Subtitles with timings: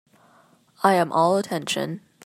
[0.81, 2.01] I am all attention.